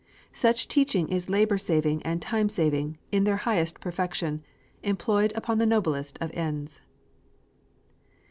[0.33, 4.43] Such teaching is labor saving and time saving, in their highest perfection,
[4.81, 6.81] employed upon the noblest of ends.